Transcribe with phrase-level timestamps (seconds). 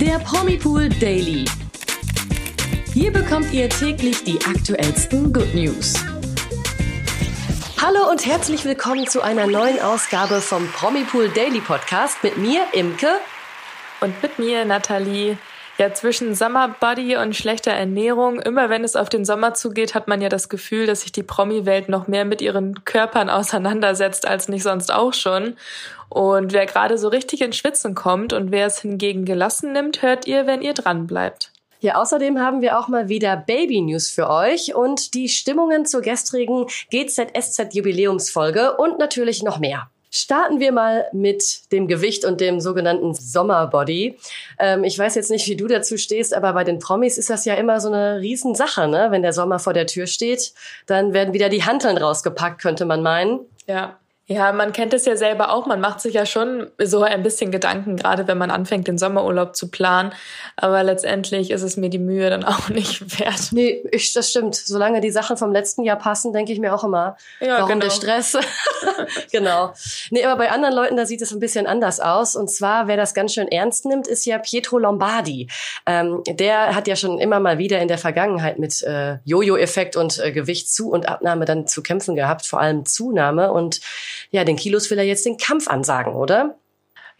[0.00, 1.44] Der Promipool Daily.
[2.94, 5.94] Hier bekommt ihr täglich die aktuellsten Good News.
[7.82, 13.10] Hallo und herzlich willkommen zu einer neuen Ausgabe vom Promipool Daily Podcast mit mir, Imke.
[14.00, 15.36] Und mit mir, Nathalie.
[15.78, 20.20] Ja, zwischen Sommerbody und schlechter Ernährung, immer wenn es auf den Sommer zugeht, hat man
[20.20, 24.64] ja das Gefühl, dass sich die Promi-Welt noch mehr mit ihren Körpern auseinandersetzt als nicht
[24.64, 25.56] sonst auch schon.
[26.08, 30.26] Und wer gerade so richtig ins Schwitzen kommt und wer es hingegen gelassen nimmt, hört
[30.26, 31.52] ihr, wenn ihr dran bleibt.
[31.78, 36.00] Ja, außerdem haben wir auch mal wieder Baby News für euch und die Stimmungen zur
[36.00, 39.88] gestrigen GZSZ Jubiläumsfolge und natürlich noch mehr.
[40.10, 44.18] Starten wir mal mit dem Gewicht und dem sogenannten Sommerbody.
[44.58, 47.44] Ähm, ich weiß jetzt nicht, wie du dazu stehst, aber bei den Promis ist das
[47.44, 49.08] ja immer so eine Riesensache, ne?
[49.10, 50.52] Wenn der Sommer vor der Tür steht,
[50.86, 53.40] dann werden wieder die Hanteln rausgepackt, könnte man meinen.
[53.66, 53.98] Ja.
[54.30, 55.64] Ja, man kennt es ja selber auch.
[55.64, 59.56] Man macht sich ja schon so ein bisschen Gedanken, gerade wenn man anfängt, den Sommerurlaub
[59.56, 60.12] zu planen.
[60.54, 63.52] Aber letztendlich ist es mir die Mühe dann auch nicht wert.
[63.52, 64.54] Nee, ich, das stimmt.
[64.54, 67.84] Solange die Sachen vom letzten Jahr passen, denke ich mir auch immer, ja, warum genau.
[67.86, 68.36] der Stress?
[69.32, 69.72] genau.
[70.10, 72.36] Nee, aber bei anderen Leuten, da sieht es ein bisschen anders aus.
[72.36, 75.48] Und zwar, wer das ganz schön ernst nimmt, ist ja Pietro Lombardi.
[75.86, 80.18] Ähm, der hat ja schon immer mal wieder in der Vergangenheit mit äh, Jojo-Effekt und
[80.18, 83.52] äh, Gewicht zu und Abnahme dann zu kämpfen gehabt, vor allem Zunahme.
[83.52, 83.80] Und
[84.30, 86.58] ja, den Kilos will er jetzt den Kampf ansagen, oder?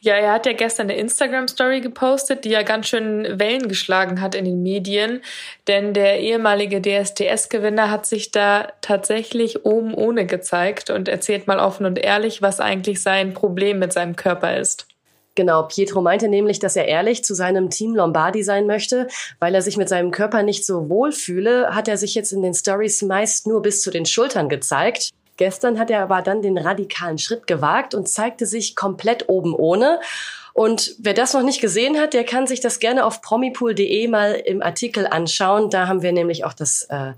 [0.00, 4.36] Ja, er hat ja gestern eine Instagram-Story gepostet, die ja ganz schön Wellen geschlagen hat
[4.36, 5.22] in den Medien.
[5.66, 11.84] Denn der ehemalige DSDS-Gewinner hat sich da tatsächlich oben ohne gezeigt und erzählt mal offen
[11.84, 14.86] und ehrlich, was eigentlich sein Problem mit seinem Körper ist.
[15.34, 19.08] Genau, Pietro meinte nämlich, dass er ehrlich zu seinem Team Lombardi sein möchte.
[19.41, 22.42] Weil er sich mit seinem Körper nicht so wohl fühle, hat er sich jetzt in
[22.42, 25.10] den Stories meist nur bis zu den Schultern gezeigt.
[25.39, 30.00] Gestern hat er aber dann den radikalen Schritt gewagt und zeigte sich komplett oben ohne.
[30.53, 34.33] Und wer das noch nicht gesehen hat, der kann sich das gerne auf promipool.de mal
[34.33, 35.70] im Artikel anschauen.
[35.70, 37.12] Da haben wir nämlich auch das äh,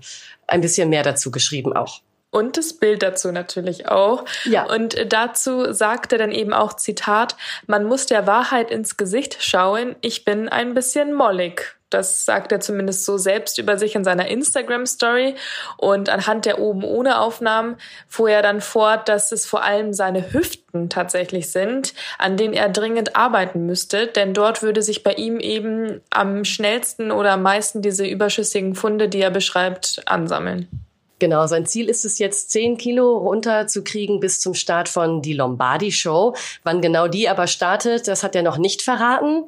[0.47, 2.01] ein bisschen mehr dazu geschrieben auch.
[2.29, 4.25] Und das Bild dazu natürlich auch.
[4.45, 4.63] Ja.
[4.71, 9.95] Und dazu sagt er dann eben auch Zitat, man muss der Wahrheit ins Gesicht schauen,
[10.01, 11.75] ich bin ein bisschen mollig.
[11.91, 15.35] Das sagt er zumindest so selbst über sich in seiner Instagram-Story.
[15.77, 17.75] Und anhand der oben ohne Aufnahmen
[18.07, 22.69] fuhr er dann fort, dass es vor allem seine Hüften tatsächlich sind, an denen er
[22.69, 24.07] dringend arbeiten müsste.
[24.07, 29.09] Denn dort würde sich bei ihm eben am schnellsten oder am meisten diese überschüssigen Funde,
[29.09, 30.67] die er beschreibt, ansammeln.
[31.19, 35.91] Genau, sein Ziel ist es jetzt, 10 Kilo runterzukriegen bis zum Start von die Lombardi
[35.91, 36.35] Show.
[36.63, 39.43] Wann genau die aber startet, das hat er noch nicht verraten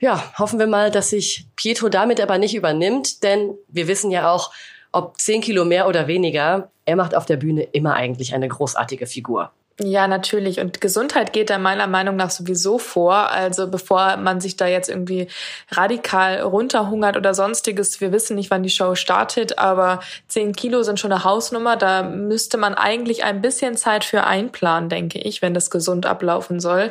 [0.00, 4.30] ja, hoffen wir mal, dass sich Pietro damit aber nicht übernimmt, denn wir wissen ja
[4.30, 4.52] auch,
[4.92, 9.06] ob zehn Kilo mehr oder weniger, er macht auf der Bühne immer eigentlich eine großartige
[9.06, 9.52] Figur.
[9.78, 10.58] Ja, natürlich.
[10.58, 13.30] Und Gesundheit geht da meiner Meinung nach sowieso vor.
[13.30, 15.28] Also bevor man sich da jetzt irgendwie
[15.70, 18.00] radikal runterhungert oder sonstiges.
[18.00, 21.76] Wir wissen nicht, wann die Show startet, aber zehn Kilo sind schon eine Hausnummer.
[21.76, 26.58] Da müsste man eigentlich ein bisschen Zeit für einplanen, denke ich, wenn das gesund ablaufen
[26.58, 26.90] soll.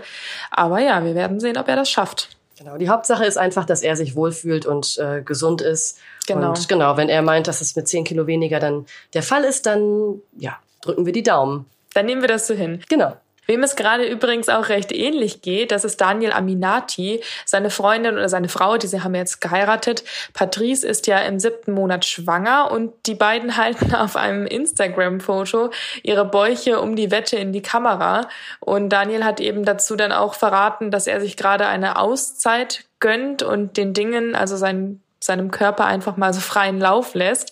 [0.52, 2.30] Aber ja, wir werden sehen, ob er das schafft.
[2.58, 6.00] Genau, die Hauptsache ist einfach, dass er sich wohlfühlt und äh, gesund ist.
[6.26, 6.50] Genau.
[6.50, 9.66] Und genau, wenn er meint, dass es mit zehn Kilo weniger dann der Fall ist,
[9.66, 11.66] dann ja, drücken wir die Daumen.
[11.94, 12.82] Dann nehmen wir das so hin.
[12.88, 13.16] Genau.
[13.48, 17.22] Wem es gerade übrigens auch recht ähnlich geht, das ist Daniel Aminati.
[17.46, 20.04] Seine Freundin oder seine Frau, die sie haben jetzt geheiratet.
[20.34, 25.72] Patrice ist ja im siebten Monat schwanger und die beiden halten auf einem Instagram-Foto
[26.04, 28.28] ihre Bäuche um die Wette in die Kamera.
[28.60, 33.44] Und Daniel hat eben dazu dann auch verraten, dass er sich gerade eine Auszeit gönnt
[33.44, 37.52] und den Dingen, also sein, seinem Körper einfach mal so freien Lauf lässt.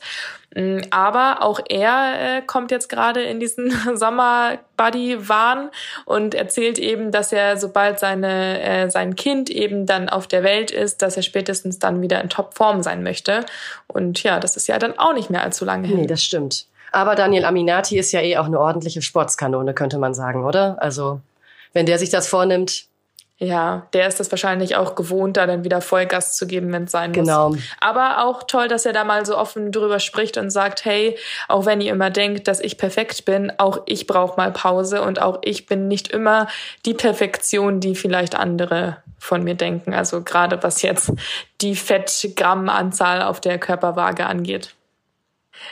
[0.56, 5.69] Mm, aber auch er äh, kommt jetzt gerade in diesen Sommer-Buddy-Wahn
[6.06, 10.72] und erzählt eben, dass er, sobald seine, äh, sein Kind eben dann auf der Welt
[10.72, 13.45] ist, dass er spätestens dann wieder in Topform sein möchte.
[13.88, 16.01] Und ja, das ist ja dann auch nicht mehr allzu lange hin.
[16.01, 16.67] Nee, das stimmt.
[16.91, 20.78] Aber Daniel Aminati ist ja eh auch eine ordentliche Sportskanone, könnte man sagen, oder?
[20.79, 21.22] Also,
[21.73, 22.85] wenn der sich das vornimmt,
[23.43, 26.91] ja, der ist das wahrscheinlich auch gewohnt, da dann wieder Vollgas zu geben, wenn es
[26.91, 27.50] sein genau.
[27.50, 27.57] muss.
[27.57, 27.68] Genau.
[27.79, 31.65] Aber auch toll, dass er da mal so offen drüber spricht und sagt, hey, auch
[31.65, 35.39] wenn ihr immer denkt, dass ich perfekt bin, auch ich brauche mal Pause und auch
[35.44, 36.47] ich bin nicht immer
[36.85, 39.94] die Perfektion, die vielleicht andere von mir denken.
[39.94, 41.12] Also gerade was jetzt
[41.62, 44.75] die Fettgrammanzahl auf der Körperwaage angeht.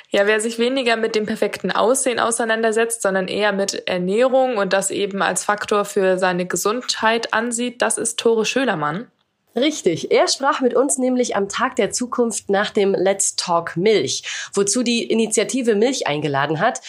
[0.10, 4.92] Ja, wer sich weniger mit dem perfekten Aussehen auseinandersetzt, sondern eher mit Ernährung und das
[4.92, 9.12] eben als Faktor für seine Gesundheit ansieht, das ist Tore Schölermann.
[9.56, 10.12] Richtig.
[10.12, 14.24] Er sprach mit uns nämlich am Tag der Zukunft nach dem Let's Talk Milch,
[14.54, 16.82] wozu die Initiative Milch eingeladen hat.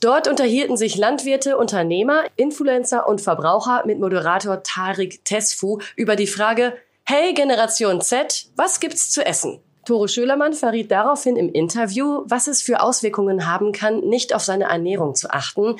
[0.00, 6.76] Dort unterhielten sich Landwirte, Unternehmer, Influencer und Verbraucher mit Moderator Tarik Tesfu über die Frage,
[7.04, 9.60] Hey Generation Z, was gibt's zu essen?
[9.86, 14.64] Tore Schölermann verriet daraufhin im Interview, was es für Auswirkungen haben kann, nicht auf seine
[14.64, 15.76] Ernährung zu achten.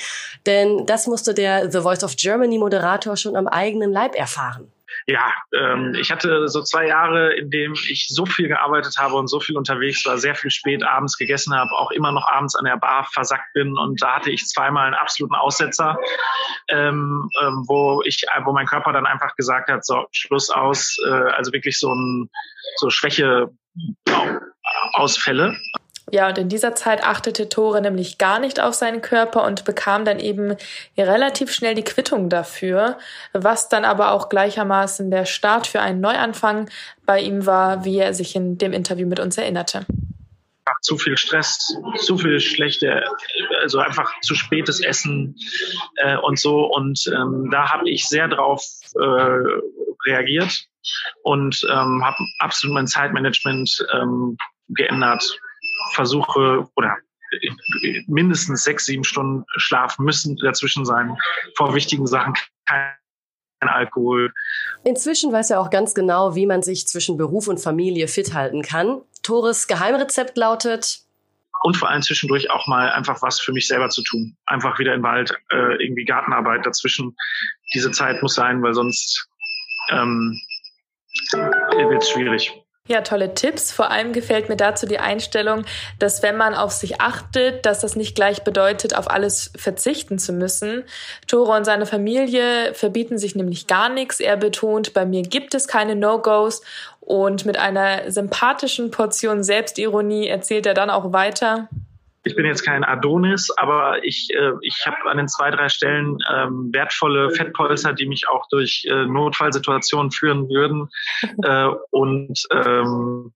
[0.47, 4.73] Denn das musste der The Voice of Germany Moderator schon am eigenen Leib erfahren
[5.07, 9.29] ja, ähm, ich hatte so zwei Jahre, in dem ich so viel gearbeitet habe und
[9.29, 12.65] so viel unterwegs war, sehr viel spät abends gegessen habe, auch immer noch abends an
[12.65, 15.97] der Bar versackt bin und da hatte ich zweimal einen absoluten Aussetzer,
[16.69, 21.11] ähm, ähm, wo ich, wo mein Körper dann einfach gesagt hat, so Schluss aus, äh,
[21.11, 22.29] also wirklich so ein
[22.79, 23.51] so Schwäche
[24.95, 25.57] Ausfälle.
[26.13, 30.05] Ja, und in dieser Zeit achtete Tore nämlich gar nicht auf seinen Körper und bekam
[30.05, 30.57] dann eben
[30.97, 32.97] relativ schnell die Quittung dafür,
[33.33, 36.71] was dann aber auch gleichermaßen der Start für einen Neuanfang
[37.07, 39.85] bei ihm war, wie er sich in dem Interview mit uns erinnerte.
[40.83, 43.03] Zu viel Stress, zu viel schlechte,
[43.61, 45.37] also einfach zu spätes Essen
[45.97, 46.67] äh, und so.
[46.67, 48.63] Und ähm, da habe ich sehr drauf
[48.95, 49.61] äh,
[50.07, 50.67] reagiert
[51.23, 54.37] und ähm, habe absolut mein Zeitmanagement ähm,
[54.69, 55.39] geändert
[55.93, 56.97] versuche oder
[58.07, 61.17] mindestens sechs, sieben Stunden Schlaf müssen dazwischen sein.
[61.57, 62.35] Vor wichtigen Sachen
[62.67, 62.93] kein
[63.61, 64.33] Alkohol.
[64.85, 68.63] Inzwischen weiß er auch ganz genau, wie man sich zwischen Beruf und Familie fit halten
[68.63, 69.03] kann.
[69.23, 71.07] Tores Geheimrezept lautet,
[71.63, 74.37] und vor allem zwischendurch auch mal einfach was für mich selber zu tun.
[74.47, 77.17] Einfach wieder im Wald, äh, irgendwie Gartenarbeit dazwischen.
[77.75, 79.27] Diese Zeit muss sein, weil sonst
[79.91, 80.41] ähm,
[81.33, 82.53] wird es schwierig.
[82.89, 83.73] Ja, tolle Tipps.
[83.73, 85.65] Vor allem gefällt mir dazu die Einstellung,
[85.99, 90.33] dass wenn man auf sich achtet, dass das nicht gleich bedeutet, auf alles verzichten zu
[90.33, 90.85] müssen.
[91.27, 94.21] Tore und seine Familie verbieten sich nämlich gar nichts.
[94.21, 96.63] Er betont, bei mir gibt es keine No-Gos.
[97.01, 101.69] Und mit einer sympathischen Portion Selbstironie erzählt er dann auch weiter
[102.27, 106.19] ich bin jetzt kein Adonis, aber ich, äh, ich habe an den zwei, drei Stellen
[106.35, 110.89] ähm, wertvolle Fettpolster, die mich auch durch äh, Notfallsituationen führen würden.
[111.43, 113.33] Äh, und ähm,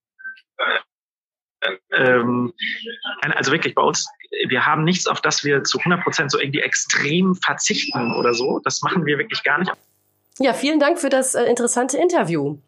[1.61, 2.53] äh, ähm,
[3.21, 4.09] also wirklich bei uns,
[4.49, 8.61] wir haben nichts, auf das wir zu 100 Prozent so irgendwie extrem verzichten oder so.
[8.65, 9.71] Das machen wir wirklich gar nicht.
[10.39, 12.59] Ja, vielen Dank für das äh, interessante Interview.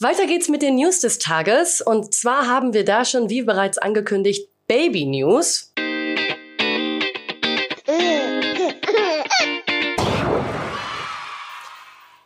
[0.00, 1.80] Weiter geht's mit den News des Tages.
[1.80, 5.70] Und zwar haben wir da schon, wie bereits angekündigt, Baby News.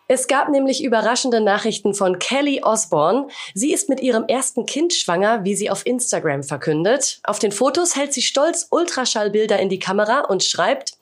[0.07, 3.27] Es gab nämlich überraschende Nachrichten von Kelly Osborne.
[3.55, 7.19] Sie ist mit ihrem ersten Kind schwanger, wie sie auf Instagram verkündet.
[7.25, 10.93] Auf den Fotos hält sie stolz Ultraschallbilder in die Kamera und schreibt,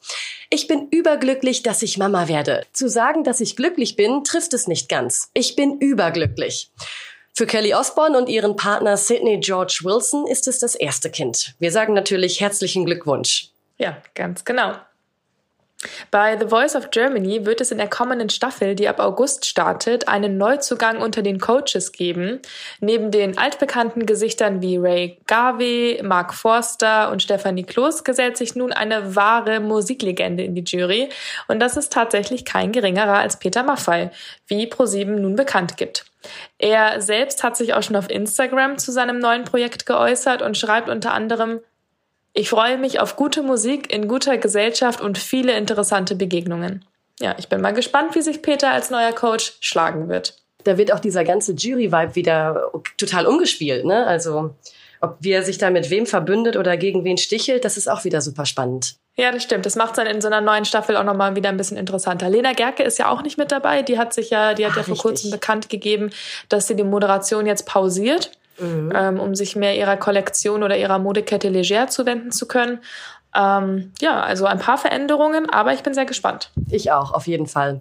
[0.49, 2.65] ich bin überglücklich, dass ich Mama werde.
[2.73, 5.29] Zu sagen, dass ich glücklich bin, trifft es nicht ganz.
[5.35, 6.71] Ich bin überglücklich.
[7.37, 11.57] Für Kelly Osborne und ihren Partner Sidney George Wilson ist es das erste Kind.
[11.59, 13.49] Wir sagen natürlich herzlichen Glückwunsch.
[13.77, 14.75] Ja, ganz genau.
[16.11, 20.09] Bei The Voice of Germany wird es in der kommenden Staffel, die ab August startet,
[20.09, 22.41] einen Neuzugang unter den Coaches geben.
[22.81, 28.73] Neben den altbekannten Gesichtern wie Ray Garvey, Mark Forster und Stephanie Kloß gesellt sich nun
[28.73, 31.09] eine wahre Musiklegende in die Jury.
[31.49, 34.11] Und das ist tatsächlich kein geringerer als Peter Maffay,
[34.47, 36.05] wie ProSieben nun bekannt gibt.
[36.59, 40.89] Er selbst hat sich auch schon auf Instagram zu seinem neuen Projekt geäußert und schreibt
[40.89, 41.61] unter anderem,
[42.35, 46.85] ich freue mich auf gute Musik in guter Gesellschaft und viele interessante Begegnungen.
[47.21, 50.37] Ja, ich bin mal gespannt, wie sich Peter als neuer Coach schlagen wird.
[50.65, 54.05] Da wird auch dieser ganze Jury-Vibe wieder total umgespielt, ne?
[54.07, 54.55] Also,
[55.01, 58.05] ob wie er sich da mit wem verbündet oder gegen wen stichelt, das ist auch
[58.05, 58.97] wieder super spannend.
[59.17, 59.65] Ja, das stimmt.
[59.65, 62.29] Das macht es dann in so einer neuen Staffel auch nochmal wieder ein bisschen interessanter.
[62.29, 63.83] Lena Gerke ist ja auch nicht mit dabei.
[63.83, 65.03] Die hat sich ja, die hat Ach, ja vor richtig.
[65.03, 66.11] kurzem bekannt gegeben,
[66.49, 68.93] dass sie die Moderation jetzt pausiert, mhm.
[68.95, 72.81] ähm, um sich mehr ihrer Kollektion oder ihrer Modekette Leger zuwenden zu können.
[73.35, 76.51] Ähm, ja, also ein paar Veränderungen, aber ich bin sehr gespannt.
[76.71, 77.81] Ich auch, auf jeden Fall.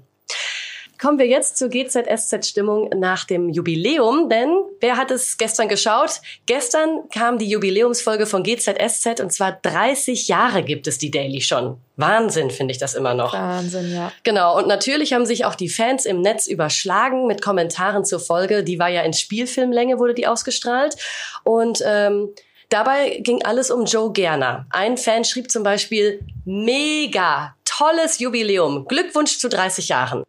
[1.04, 6.22] Kommen wir jetzt zur GZSZ-Stimmung nach dem Jubiläum, denn wer hat es gestern geschaut?
[6.46, 11.76] Gestern kam die Jubiläumsfolge von GZSZ und zwar 30 Jahre gibt es die Daily schon.
[11.98, 13.34] Wahnsinn, finde ich das immer noch.
[13.34, 14.14] Wahnsinn, ja.
[14.24, 18.64] Genau, und natürlich haben sich auch die Fans im Netz überschlagen mit Kommentaren zur Folge.
[18.64, 20.96] Die war ja in Spielfilmlänge, wurde die ausgestrahlt.
[21.44, 22.30] Und ähm,
[22.70, 24.68] dabei ging alles um Joe Gerner.
[24.70, 30.24] Ein Fan schrieb zum Beispiel, mega, tolles Jubiläum, Glückwunsch zu 30 Jahren.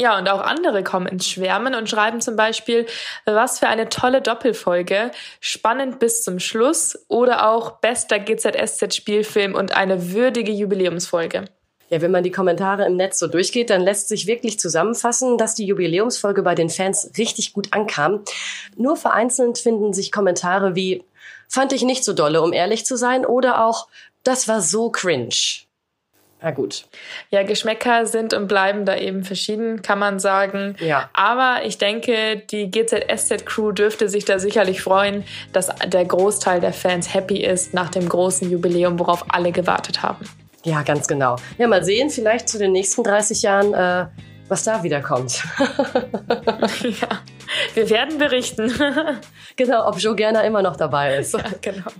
[0.00, 2.86] Ja, und auch andere kommen ins Schwärmen und schreiben zum Beispiel,
[3.24, 10.12] was für eine tolle Doppelfolge, spannend bis zum Schluss oder auch bester GZSZ-Spielfilm und eine
[10.12, 11.46] würdige Jubiläumsfolge.
[11.90, 15.56] Ja, wenn man die Kommentare im Netz so durchgeht, dann lässt sich wirklich zusammenfassen, dass
[15.56, 18.20] die Jubiläumsfolge bei den Fans richtig gut ankam.
[18.76, 21.02] Nur vereinzelt finden sich Kommentare wie
[21.48, 23.88] fand ich nicht so dolle, um ehrlich zu sein, oder auch
[24.22, 25.66] das war so cringe.
[26.40, 26.86] Na gut.
[27.30, 30.76] Ja, Geschmäcker sind und bleiben da eben verschieden, kann man sagen.
[30.78, 31.10] Ja.
[31.12, 37.12] Aber ich denke, die GZSZ-Crew dürfte sich da sicherlich freuen, dass der Großteil der Fans
[37.12, 40.28] happy ist nach dem großen Jubiläum, worauf alle gewartet haben.
[40.64, 41.36] Ja, ganz genau.
[41.56, 44.06] Ja, mal sehen, vielleicht zu den nächsten 30 Jahren, äh,
[44.48, 45.42] was da wieder kommt.
[46.82, 47.08] ja,
[47.74, 48.72] wir werden berichten.
[49.56, 51.34] genau, ob Joe Gerner immer noch dabei ist.
[51.34, 51.90] Ja, genau.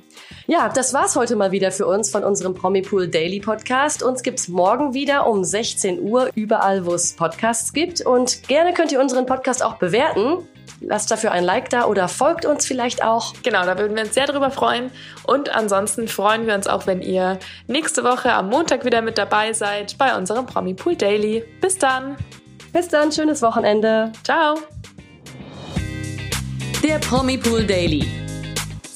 [0.50, 4.02] Ja, das war's heute mal wieder für uns von unserem Promipool Daily Podcast.
[4.02, 8.00] Uns gibt's morgen wieder um 16 Uhr überall, wo es Podcasts gibt.
[8.00, 10.48] Und gerne könnt ihr unseren Podcast auch bewerten.
[10.80, 13.34] Lasst dafür ein Like da oder folgt uns vielleicht auch.
[13.42, 14.90] Genau, da würden wir uns sehr drüber freuen.
[15.24, 19.52] Und ansonsten freuen wir uns auch, wenn ihr nächste Woche am Montag wieder mit dabei
[19.52, 21.44] seid bei unserem Promipool Daily.
[21.60, 22.16] Bis dann.
[22.72, 24.12] Bis dann, schönes Wochenende.
[24.24, 24.54] Ciao.
[26.82, 28.27] Der Promipool Daily.